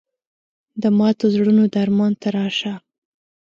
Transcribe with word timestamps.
د 0.81 0.83
ماتو 0.97 1.25
زړونو 1.33 1.63
درمان 1.75 2.13
ته 2.21 2.27
راشه 2.37 2.73